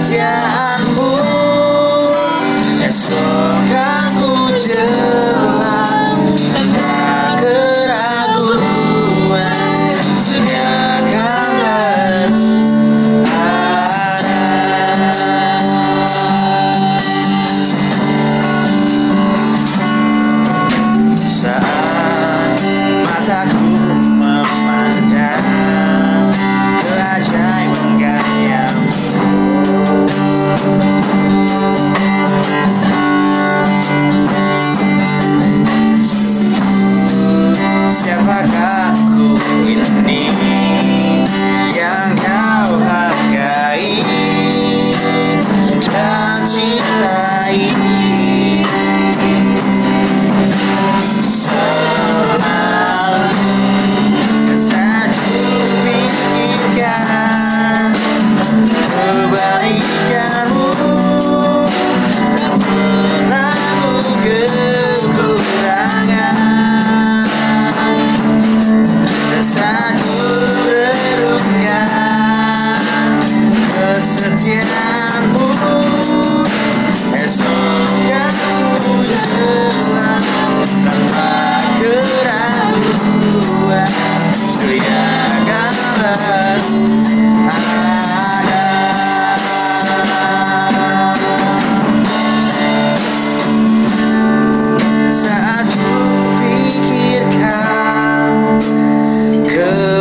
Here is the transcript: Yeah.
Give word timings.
Yeah. 0.00 0.61